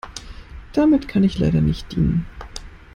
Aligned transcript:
Damit 0.73 1.07
kann 1.07 1.23
ich 1.23 1.37
leider 1.37 1.61
nicht 1.61 1.91
dienen. 1.91 2.25